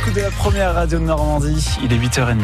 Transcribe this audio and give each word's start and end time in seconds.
l'écoute 0.00 0.14
de 0.14 0.20
la 0.20 0.30
première 0.30 0.74
radio 0.74 0.98
de 0.98 1.04
Normandie. 1.04 1.66
Il 1.82 1.92
est 1.92 1.98
8h30. 1.98 2.36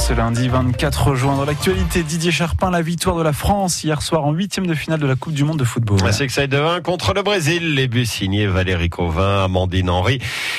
ce 0.00 0.14
lundi 0.14 0.48
24 0.48 1.14
juin. 1.14 1.36
Dans 1.36 1.44
l'actualité, 1.44 2.02
Didier 2.02 2.32
Charpin, 2.32 2.70
la 2.70 2.80
victoire 2.80 3.16
de 3.16 3.22
la 3.22 3.34
France 3.34 3.84
hier 3.84 4.00
soir 4.00 4.24
en 4.24 4.32
huitième 4.32 4.66
de 4.66 4.74
finale 4.74 4.98
de 4.98 5.06
la 5.06 5.14
Coupe 5.14 5.34
du 5.34 5.44
Monde 5.44 5.58
de 5.58 5.64
football. 5.64 5.98
C'est 6.10 6.26
que 6.26 6.32
ça 6.32 6.46
de 6.46 6.56
1 6.56 6.80
contre 6.80 7.12
le 7.12 7.22
Brésil. 7.22 7.74
Les 7.74 7.86
buts 7.86 8.06
signés 8.06 8.46
Valérie 8.46 8.88
Covin, 8.88 9.44
Amandine 9.44 9.90
Henry. 9.90 10.18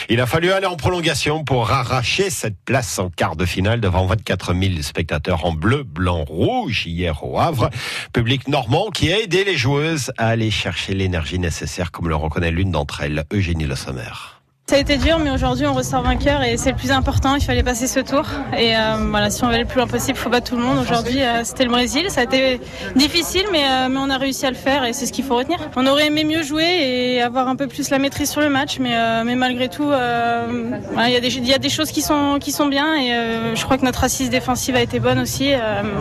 Il 0.10 0.20
a 0.20 0.26
fallu 0.26 0.52
aller 0.52 0.66
en 0.66 0.76
prolongation 0.76 1.44
pour 1.44 1.72
arracher 1.72 2.30
cette 2.30 2.58
place 2.66 3.00
en 3.00 3.10
quart 3.10 3.36
de 3.36 3.46
finale 3.46 3.82
devant 3.82 4.06
24 4.06 4.54
000 4.54 4.82
spectateurs 4.82 5.46
en 5.46 5.54
bleu, 5.54 5.84
blanc, 5.84 6.24
rouge 6.24 6.88
hier 6.88 7.24
au 7.24 7.40
Havre. 7.40 7.70
Public 8.14 8.48
normand 8.48 8.90
qui 8.90 9.12
a 9.12 9.20
aidé 9.20 9.44
les 9.44 9.58
joueuses 9.58 10.12
à 10.18 10.28
aller 10.28 10.52
chercher 10.52 10.94
l'énergie 10.94 11.40
nécessaire, 11.40 11.92
comme 11.92 12.10
le 12.10 12.16
reconnaît 12.16 12.52
l'une 12.52 12.72
d'entre 12.72 13.02
elles, 13.02 13.26
Eugénie 13.32 13.66
Le 13.66 13.76
Sommer. 13.76 14.41
Ça 14.72 14.78
a 14.78 14.80
été 14.80 14.96
dur, 14.96 15.20
mais 15.20 15.32
aujourd'hui 15.32 15.68
on 15.68 15.74
ressort 15.74 16.02
vainqueur 16.02 16.44
et 16.44 16.56
c'est 16.56 16.70
le 16.70 16.78
plus 16.78 16.92
important. 16.92 17.36
Il 17.36 17.44
fallait 17.44 17.62
passer 17.62 17.88
ce 17.88 18.00
tour. 18.00 18.24
Et 18.58 18.74
euh, 18.74 18.96
voilà, 19.10 19.30
si 19.30 19.44
on 19.44 19.50
veut 19.50 19.58
le 19.58 19.66
plus 19.66 19.76
loin 19.76 19.86
possible, 19.86 20.18
il 20.18 20.22
faut 20.22 20.30
battre 20.30 20.52
tout 20.52 20.56
le 20.56 20.64
monde. 20.64 20.78
Aujourd'hui, 20.78 21.22
euh, 21.22 21.44
c'était 21.44 21.66
le 21.66 21.70
Brésil. 21.72 22.06
Ça 22.08 22.22
a 22.22 22.24
été 22.24 22.62
difficile, 22.96 23.44
mais, 23.52 23.66
euh, 23.66 23.90
mais 23.90 23.98
on 24.00 24.10
a 24.10 24.18
réussi 24.18 24.46
à 24.46 24.50
le 24.50 24.56
faire 24.56 24.86
et 24.86 24.94
c'est 24.94 25.06
ce 25.06 25.12
qu'il 25.12 25.26
faut 25.26 25.36
retenir. 25.36 25.60
On 25.76 25.86
aurait 25.88 26.08
aimé 26.08 26.24
mieux 26.24 26.42
jouer 26.42 26.64
et 26.64 27.22
avoir 27.22 27.50
un 27.50 27.58
peu 27.58 27.68
plus 27.68 27.90
la 27.90 28.00
maîtrise 28.00 28.30
sur 28.30 28.40
le 28.40 28.48
match, 28.48 28.80
mais, 28.80 28.96
mais 29.26 29.36
malgré 29.36 29.68
tout, 29.68 29.92
il 29.92 31.10
y, 31.10 31.50
y, 31.50 31.54
a 31.54 31.58
des 31.58 31.70
choses 31.70 31.92
qui 31.92 32.02
sont, 32.02 32.38
qui 32.40 32.54
sont 32.54 32.68
bien 32.68 32.96
et 32.96 33.12
je 33.54 33.64
crois 33.66 33.78
que 33.78 33.84
notre 33.84 34.06
assise 34.06 34.30
défensive 34.30 34.78
a 34.78 34.82
été 34.82 35.02
bonne 35.02 35.20
aussi. 35.20 35.52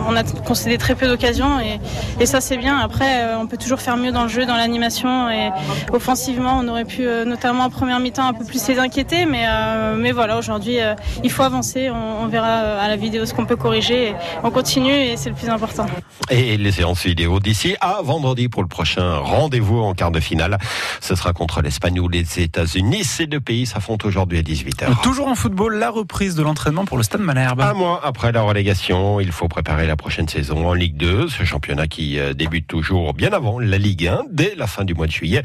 on 0.07 0.15
a 0.15 0.23
concédé 0.23 0.77
très 0.77 0.95
peu 0.95 1.07
d'occasions 1.07 1.59
et, 1.59 1.81
et, 2.21 2.25
ça 2.25 2.39
c'est 2.39 2.57
bien. 2.57 2.79
Après, 2.79 3.35
on 3.35 3.47
peut 3.47 3.57
toujours 3.57 3.81
faire 3.81 3.97
mieux 3.97 4.13
dans 4.13 4.23
le 4.23 4.29
jeu, 4.29 4.45
dans 4.45 4.55
l'animation 4.55 5.29
et 5.29 5.51
offensivement, 5.91 6.57
on 6.61 6.69
aurait 6.69 6.85
pu 6.85 7.03
notamment 7.25 7.65
en 7.65 7.69
première 7.69 7.99
mi-temps 7.99 8.25
un 8.25 8.33
peu 8.33 8.45
plus 8.45 8.60
c'est 8.61 8.77
inquiété, 8.77 9.25
mais, 9.25 9.45
euh, 9.47 9.95
mais 9.97 10.11
voilà, 10.11 10.37
aujourd'hui, 10.37 10.79
euh, 10.79 10.93
il 11.23 11.31
faut 11.31 11.41
avancer. 11.41 11.89
On, 11.89 12.27
verra 12.27 12.61
euh, 12.61 12.85
à 12.85 12.87
la 12.87 12.95
vidéo 12.95 13.25
ce 13.25 13.33
qu'on 13.33 13.45
peut 13.45 13.55
corriger. 13.55 14.13
On 14.43 14.51
continue 14.51 14.93
et 14.93 15.17
c'est 15.17 15.29
le 15.29 15.35
plus 15.35 15.49
important. 15.49 15.87
Et 16.29 16.57
les 16.57 16.71
séances 16.71 17.03
vidéo 17.03 17.39
d'ici 17.39 17.75
à 17.81 18.01
vendredi 18.03 18.47
pour 18.47 18.61
le 18.61 18.67
prochain 18.67 19.17
rendez-vous 19.17 19.79
en 19.79 19.93
quart 19.93 20.11
de 20.11 20.19
finale. 20.19 20.59
Ce 21.01 21.15
sera 21.15 21.33
contre 21.33 21.61
l'Espagne 21.61 21.99
ou 21.99 22.07
les 22.07 22.39
États-Unis. 22.39 23.03
Ces 23.03 23.25
deux 23.25 23.39
pays 23.39 23.65
s'affrontent 23.65 24.07
aujourd'hui 24.07 24.37
à 24.37 24.43
18h. 24.43 25.01
Toujours 25.01 25.27
en 25.27 25.35
football, 25.35 25.75
la 25.77 25.89
reprise 25.89 26.35
de 26.35 26.43
l'entraînement 26.43 26.85
pour 26.85 26.97
le 26.97 27.03
Stade 27.03 27.21
Malherbe. 27.21 27.61
Un 27.61 27.73
mois 27.73 27.99
après 28.03 28.31
la 28.31 28.43
relégation, 28.43 29.19
il 29.19 29.31
faut 29.31 29.47
préparer 29.47 29.87
la 29.87 29.95
prochaine 29.95 30.27
saison 30.27 30.67
en 30.67 30.73
Ligue 30.73 30.97
2, 30.97 31.27
ce 31.29 31.43
championnat 31.43 31.87
qui 31.87 32.19
débute 32.35 32.67
toujours 32.67 33.15
bien 33.15 33.33
avant 33.33 33.59
la 33.59 33.79
Ligue 33.79 34.07
1, 34.07 34.25
dès 34.29 34.53
la 34.55 34.67
fin 34.67 34.83
du 34.83 34.93
mois 34.93 35.07
de 35.07 35.11
juillet. 35.11 35.41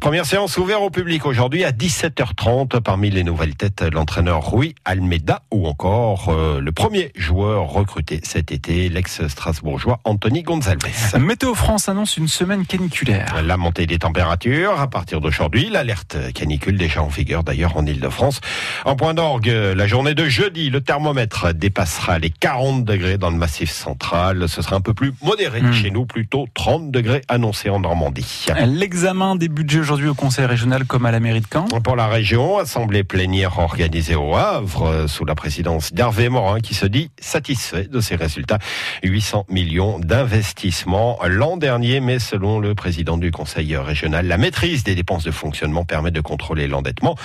Première 0.00 0.26
séance 0.26 0.58
ouverte 0.58 0.82
au 0.82 0.90
public 0.90 1.24
aujourd'hui 1.24 1.64
à 1.64 1.70
17h30 1.70 2.55
parmi 2.64 3.10
les 3.10 3.22
nouvelles 3.22 3.54
têtes 3.54 3.82
l'entraîneur 3.92 4.50
Rui 4.50 4.74
Almeida 4.86 5.42
ou 5.50 5.66
encore 5.66 6.28
euh, 6.30 6.58
le 6.58 6.72
premier 6.72 7.12
joueur 7.14 7.68
recruté 7.68 8.20
cet 8.22 8.50
été, 8.50 8.88
l'ex-strasbourgeois 8.88 10.00
Anthony 10.04 10.42
Gonzalez. 10.42 10.78
Météo 11.18 11.54
France 11.54 11.90
annonce 11.90 12.16
une 12.16 12.28
semaine 12.28 12.64
caniculaire. 12.64 13.42
La 13.44 13.58
montée 13.58 13.86
des 13.86 13.98
températures 13.98 14.80
à 14.80 14.88
partir 14.88 15.20
d'aujourd'hui, 15.20 15.68
l'alerte 15.68 16.16
canicule 16.32 16.78
déjà 16.78 17.02
en 17.02 17.08
vigueur 17.08 17.44
d'ailleurs 17.44 17.76
en 17.76 17.84
Ile-de-France. 17.84 18.40
En 18.86 18.96
point 18.96 19.12
d'orgue, 19.12 19.48
la 19.48 19.86
journée 19.86 20.14
de 20.14 20.26
jeudi, 20.26 20.70
le 20.70 20.80
thermomètre 20.80 21.52
dépassera 21.52 22.18
les 22.18 22.30
40 22.30 22.84
degrés 22.84 23.18
dans 23.18 23.30
le 23.30 23.36
massif 23.36 23.70
central. 23.70 24.48
Ce 24.48 24.62
sera 24.62 24.76
un 24.76 24.80
peu 24.80 24.94
plus 24.94 25.12
modéré 25.22 25.60
hmm. 25.60 25.72
chez 25.72 25.90
nous, 25.90 26.06
plutôt 26.06 26.46
30 26.54 26.90
degrés 26.90 27.22
annoncés 27.28 27.68
en 27.68 27.80
Normandie. 27.80 28.46
L'examen 28.64 29.36
des 29.36 29.48
budgets 29.48 29.80
aujourd'hui 29.80 30.08
au 30.08 30.14
Conseil 30.14 30.46
régional 30.46 30.86
comme 30.86 31.04
à 31.04 31.10
la 31.10 31.20
mairie 31.20 31.40
de 31.40 31.46
Caen. 31.52 31.66
Pour 31.82 31.96
la 31.96 32.06
région, 32.06 32.45
assemblée 32.54 33.02
plénière 33.02 33.58
organisée 33.58 34.14
au 34.14 34.36
Havre 34.36 34.86
euh, 34.86 35.06
sous 35.08 35.24
la 35.24 35.34
présidence 35.34 35.92
d'Hervé 35.92 36.28
Morin 36.28 36.60
qui 36.60 36.74
se 36.74 36.86
dit 36.86 37.10
satisfait 37.20 37.88
de 37.88 38.00
ses 38.00 38.14
résultats. 38.14 38.58
800 39.02 39.46
millions 39.48 39.98
d'investissements 39.98 41.18
l'an 41.26 41.56
dernier, 41.56 41.98
mais 41.98 42.20
selon 42.20 42.60
le 42.60 42.74
président 42.76 43.18
du 43.18 43.32
conseil 43.32 43.76
régional, 43.76 44.28
la 44.28 44.38
maîtrise 44.38 44.84
des 44.84 44.94
dépenses 44.94 45.24
de 45.24 45.32
fonctionnement 45.32 45.84
permet 45.84 46.12
de 46.12 46.20
contrôler 46.20 46.68
l'endettement. 46.68 47.16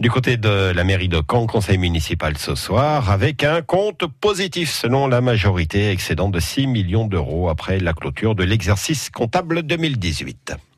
Du 0.00 0.10
côté 0.10 0.38
de 0.38 0.72
la 0.74 0.84
mairie 0.84 1.08
de 1.08 1.20
Caen, 1.30 1.46
conseil 1.46 1.76
municipal 1.76 2.38
ce 2.38 2.54
soir, 2.54 3.10
avec 3.10 3.44
un 3.44 3.60
compte 3.60 4.06
positif 4.06 4.72
selon 4.72 5.06
la 5.06 5.20
majorité, 5.20 5.90
excédant 5.90 6.30
de 6.30 6.40
6 6.40 6.66
millions 6.66 7.06
d'euros 7.06 7.50
après 7.50 7.78
la 7.78 7.92
clôture 7.92 8.34
de 8.34 8.44
l'exercice 8.44 9.10
comptable 9.10 9.62
2018. 9.62 10.69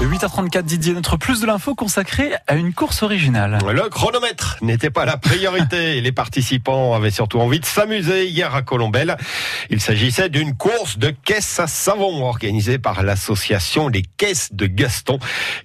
8h34, 0.00 0.62
Didier, 0.62 0.94
notre 0.94 1.18
plus 1.18 1.42
de 1.42 1.46
l'info 1.46 1.74
consacrée 1.74 2.32
à 2.46 2.54
une 2.54 2.72
course 2.72 3.02
originale. 3.02 3.58
Le 3.70 3.88
chronomètre 3.90 4.56
n'était 4.62 4.88
pas 4.88 5.04
la 5.04 5.18
priorité. 5.18 6.00
Les 6.00 6.10
participants 6.10 6.94
avaient 6.94 7.10
surtout 7.10 7.38
envie 7.38 7.60
de 7.60 7.66
s'amuser 7.66 8.26
hier 8.26 8.54
à 8.54 8.62
Colombelle. 8.62 9.18
Il 9.68 9.78
s'agissait 9.78 10.30
d'une 10.30 10.56
course 10.56 10.96
de 10.98 11.10
caisses 11.10 11.60
à 11.60 11.66
savon 11.66 12.24
organisée 12.24 12.78
par 12.78 13.02
l'association 13.02 13.88
Les 13.88 14.02
Caisses 14.02 14.54
de 14.54 14.66
Gaston. 14.66 15.18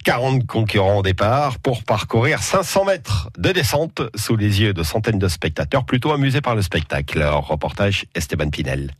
40 0.04 0.46
concurrents 0.46 0.98
au 0.98 1.02
départ 1.02 1.58
pour 1.58 1.82
parcourir 1.82 2.42
500 2.42 2.84
mètres 2.84 3.30
de 3.38 3.52
descente 3.52 4.02
sous 4.16 4.36
les 4.36 4.60
yeux 4.60 4.74
de 4.74 4.82
centaines 4.82 5.18
de 5.18 5.28
spectateurs 5.28 5.86
plutôt 5.86 6.12
amusés 6.12 6.42
par 6.42 6.54
le 6.54 6.60
spectacle. 6.60 7.22
reportage 7.22 8.04
Esteban 8.14 8.50
Pinel. 8.50 8.92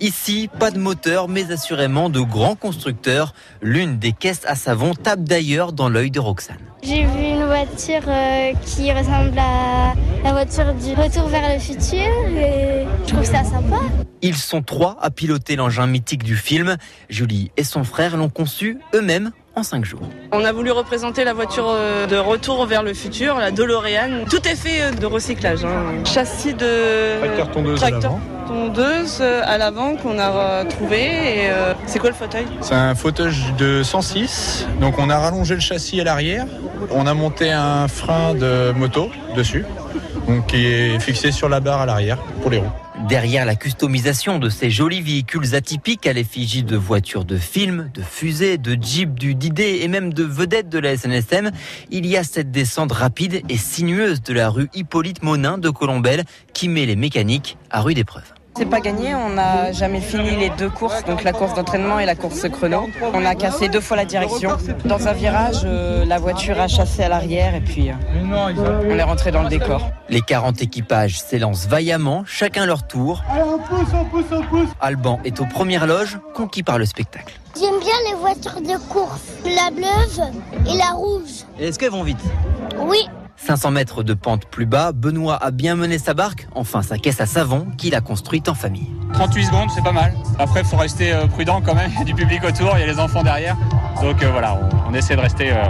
Ici, 0.00 0.50
pas 0.58 0.70
de 0.70 0.78
moteur, 0.78 1.28
mais 1.28 1.52
assurément 1.52 2.10
de 2.10 2.20
grands 2.20 2.56
constructeurs. 2.56 3.32
L'une 3.62 3.98
des 3.98 4.12
caisses 4.12 4.44
à 4.44 4.56
savon 4.56 4.92
tape 4.92 5.20
d'ailleurs 5.20 5.72
dans 5.72 5.88
l'œil 5.88 6.10
de 6.10 6.18
Roxane. 6.18 6.58
J'ai 6.82 7.04
vu 7.06 7.22
une 7.22 7.46
voiture 7.46 8.02
euh, 8.08 8.52
qui 8.66 8.92
ressemble 8.92 9.38
à 9.38 9.94
la 10.24 10.32
voiture 10.32 10.74
du 10.74 11.00
Retour 11.00 11.28
vers 11.28 11.54
le 11.54 11.60
futur 11.60 12.10
et 12.36 12.86
je 13.06 13.12
trouve 13.12 13.24
ça 13.24 13.44
sympa. 13.44 13.76
Ils 14.20 14.36
sont 14.36 14.62
trois 14.62 14.96
à 15.00 15.10
piloter 15.10 15.54
l'engin 15.56 15.86
mythique 15.86 16.24
du 16.24 16.36
film. 16.36 16.76
Julie 17.08 17.52
et 17.56 17.64
son 17.64 17.84
frère 17.84 18.16
l'ont 18.16 18.30
conçu 18.30 18.78
eux-mêmes 18.94 19.30
en 19.56 19.62
cinq 19.62 19.84
jours. 19.84 20.00
On 20.32 20.44
a 20.44 20.52
voulu 20.52 20.70
représenter 20.70 21.24
la 21.24 21.32
voiture 21.32 21.68
euh, 21.68 22.06
de 22.06 22.16
retour 22.16 22.66
vers 22.66 22.82
le 22.82 22.94
futur, 22.94 23.36
la 23.36 23.50
DeLorean. 23.50 24.24
Tout 24.28 24.46
est 24.48 24.56
fait 24.56 24.82
euh, 24.82 24.90
de 24.92 25.06
recyclage. 25.06 25.64
Hein. 25.64 26.04
Châssis 26.04 26.54
de 26.54 27.18
tracteur 27.20 27.50
tondeuse 27.50 27.80
tondeuse 28.46 29.22
à 29.22 29.56
l'avant 29.56 29.96
qu'on 29.96 30.18
a 30.18 30.66
trouvé. 30.66 30.98
Et 30.98 31.50
c'est 31.86 31.98
quoi 31.98 32.10
le 32.10 32.14
fauteuil? 32.14 32.44
C'est 32.60 32.74
un 32.74 32.94
fauteuil 32.94 33.32
de 33.56 33.82
106. 33.82 34.66
Donc 34.82 34.98
on 34.98 35.08
a 35.08 35.18
rallongé 35.18 35.54
le 35.54 35.62
châssis 35.62 35.98
à 36.02 36.04
l'arrière 36.04 36.44
on 36.90 37.06
a 37.06 37.14
monté 37.14 37.50
un 37.50 37.88
frein 37.88 38.34
de 38.34 38.72
moto 38.72 39.10
dessus, 39.36 39.64
qui 40.48 40.66
est 40.66 40.98
fixé 41.00 41.32
sur 41.32 41.48
la 41.48 41.60
barre 41.60 41.80
à 41.80 41.86
l'arrière 41.86 42.18
pour 42.42 42.50
les 42.50 42.58
roues. 42.58 42.70
Derrière 43.08 43.44
la 43.44 43.56
customisation 43.56 44.38
de 44.38 44.48
ces 44.48 44.70
jolis 44.70 45.02
véhicules 45.02 45.54
atypiques 45.54 46.06
à 46.06 46.12
l'effigie 46.12 46.62
de 46.62 46.76
voitures 46.76 47.24
de 47.24 47.36
films, 47.36 47.90
de 47.92 48.02
fusées, 48.02 48.56
de 48.56 48.78
jeeps 48.80 49.14
du 49.14 49.34
Didé 49.34 49.80
et 49.82 49.88
même 49.88 50.14
de 50.14 50.24
vedettes 50.24 50.68
de 50.68 50.78
la 50.78 50.96
SNSM, 50.96 51.50
il 51.90 52.06
y 52.06 52.16
a 52.16 52.24
cette 52.24 52.50
descente 52.50 52.92
rapide 52.92 53.42
et 53.48 53.56
sinueuse 53.56 54.22
de 54.22 54.32
la 54.32 54.48
rue 54.48 54.70
Hippolyte 54.74 55.22
Monin 55.22 55.58
de 55.58 55.70
Colombelle 55.70 56.24
qui 56.52 56.68
met 56.68 56.86
les 56.86 56.96
mécaniques 56.96 57.58
à 57.70 57.80
rude 57.82 57.98
épreuve. 57.98 58.32
C'est 58.56 58.66
pas 58.66 58.80
gagné, 58.80 59.16
on 59.16 59.30
n'a 59.30 59.72
jamais 59.72 60.00
fini 60.00 60.36
les 60.36 60.48
deux 60.50 60.70
courses, 60.70 61.04
donc 61.04 61.24
la 61.24 61.32
course 61.32 61.54
d'entraînement 61.54 61.98
et 61.98 62.06
la 62.06 62.14
course 62.14 62.48
chrono. 62.48 62.88
On 63.12 63.24
a 63.24 63.34
cassé 63.34 63.68
deux 63.68 63.80
fois 63.80 63.96
la 63.96 64.04
direction. 64.04 64.56
Dans 64.84 65.08
un 65.08 65.12
virage, 65.12 65.62
euh, 65.64 66.04
la 66.04 66.18
voiture 66.18 66.60
a 66.60 66.68
chassé 66.68 67.02
à 67.02 67.08
l'arrière 67.08 67.56
et 67.56 67.60
puis 67.60 67.90
euh, 67.90 67.94
on 68.88 68.96
est 68.96 69.02
rentré 69.02 69.32
dans 69.32 69.42
le 69.42 69.48
décor. 69.48 69.90
Les 70.08 70.20
40 70.20 70.62
équipages 70.62 71.18
s'élancent 71.18 71.66
vaillamment, 71.66 72.22
chacun 72.26 72.64
leur 72.64 72.86
tour. 72.86 73.24
Alban 74.80 75.18
est 75.24 75.40
aux 75.40 75.46
premières 75.46 75.86
loges, 75.86 76.18
conquis 76.34 76.62
par 76.62 76.78
le 76.78 76.86
spectacle. 76.86 77.34
J'aime 77.58 77.80
bien 77.80 77.94
les 78.08 78.14
voitures 78.14 78.60
de 78.60 78.78
course, 78.88 79.22
la 79.44 79.70
bleue 79.72 80.72
et 80.72 80.76
la 80.76 80.92
rouge. 80.94 81.44
Est-ce 81.58 81.78
qu'elles 81.78 81.90
vont 81.90 82.04
vite? 82.04 82.22
Oui. 82.78 83.08
500 83.44 83.72
mètres 83.72 84.02
de 84.02 84.14
pente 84.14 84.46
plus 84.46 84.64
bas, 84.64 84.92
Benoît 84.92 85.36
a 85.36 85.50
bien 85.50 85.76
mené 85.76 85.98
sa 85.98 86.14
barque, 86.14 86.48
enfin 86.54 86.80
sa 86.80 86.96
caisse 86.96 87.20
à 87.20 87.26
savon 87.26 87.66
qu'il 87.76 87.94
a 87.94 88.00
construite 88.00 88.48
en 88.48 88.54
famille. 88.54 88.88
38 89.12 89.44
secondes, 89.44 89.68
c'est 89.74 89.84
pas 89.84 89.92
mal. 89.92 90.14
Après, 90.38 90.60
il 90.60 90.66
faut 90.66 90.78
rester 90.78 91.12
euh, 91.12 91.26
prudent 91.26 91.60
quand 91.60 91.74
même. 91.74 91.90
Il 91.94 91.98
y 91.98 92.02
a 92.02 92.04
du 92.04 92.14
public 92.14 92.42
autour, 92.42 92.72
il 92.76 92.80
y 92.80 92.82
a 92.84 92.86
les 92.86 92.98
enfants 92.98 93.22
derrière. 93.22 93.54
Donc 94.00 94.22
euh, 94.22 94.30
voilà, 94.30 94.58
on, 94.88 94.94
essaie 94.94 95.14
de 95.14 95.20
rester 95.20 95.52
euh, 95.52 95.62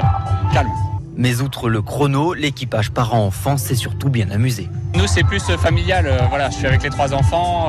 calme. 0.53 0.71
Mais 1.17 1.41
outre 1.41 1.69
le 1.69 1.83
chrono, 1.83 2.33
l'équipage 2.33 2.93
parents-enfants 2.93 3.57
s'est 3.57 3.75
surtout 3.75 4.09
bien 4.09 4.31
amusé. 4.31 4.69
Nous, 4.95 5.09
c'est 5.09 5.25
plus 5.25 5.41
familial. 5.41 6.09
voilà, 6.29 6.51
je 6.51 6.57
suis 6.57 6.67
avec 6.67 6.83
les 6.85 6.91
trois 6.91 7.13
enfants. 7.13 7.69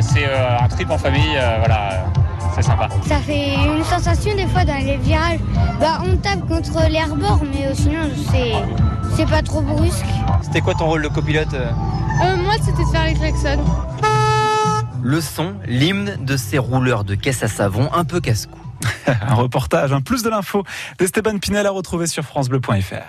c'est 0.00 0.24
un 0.24 0.68
trip 0.68 0.90
en 0.90 0.98
famille. 0.98 1.38
voilà 1.58 2.04
c'est 2.54 2.62
sympa. 2.62 2.88
Ça 3.08 3.18
fait 3.18 3.54
une 3.54 3.82
sensation 3.82 4.36
des 4.36 4.46
fois 4.46 4.64
dans 4.64 4.76
les 4.76 4.96
virages. 4.96 5.40
Bah, 5.80 6.00
on 6.04 6.16
tape 6.16 6.46
contre 6.46 6.88
l'air 6.88 7.14
bord, 7.16 7.40
mais 7.42 7.74
sinon, 7.74 8.08
c'est 8.30 8.52
c'est 9.16 9.26
pas 9.28 9.42
trop 9.42 9.60
brusque. 9.60 10.04
C'était 10.42 10.60
quoi 10.60 10.74
ton 10.74 10.86
rôle 10.86 11.02
de 11.02 11.08
copilote 11.08 11.54
euh 11.54 11.70
euh, 12.22 12.36
Moi, 12.36 12.54
c'était 12.62 12.82
de 12.84 12.88
faire 12.88 13.06
les 13.06 13.14
klaxons. 13.14 13.64
Le 15.02 15.20
son, 15.20 15.54
l'hymne 15.66 16.16
de 16.20 16.36
ces 16.36 16.58
rouleurs 16.58 17.04
de 17.04 17.14
caisse 17.14 17.42
à 17.42 17.48
savon 17.48 17.90
un 17.92 18.04
peu 18.04 18.20
casse-cou. 18.20 18.58
un 19.06 19.34
reportage, 19.34 19.92
un 19.92 20.00
plus 20.00 20.22
de 20.22 20.30
l'info 20.30 20.64
d'Esteban 20.98 21.38
Pinel 21.38 21.66
à 21.66 21.70
retrouver 21.70 22.06
sur 22.06 22.24
FranceBleu.fr. 22.24 23.02